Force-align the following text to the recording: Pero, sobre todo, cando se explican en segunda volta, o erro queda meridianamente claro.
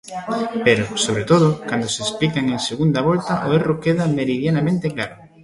Pero, 0.65 0.83
sobre 1.05 1.25
todo, 1.31 1.47
cando 1.69 1.87
se 1.93 1.99
explican 2.05 2.45
en 2.55 2.61
segunda 2.69 3.01
volta, 3.09 3.33
o 3.47 3.49
erro 3.59 3.79
queda 3.83 4.13
meridianamente 4.19 4.87
claro. 4.95 5.15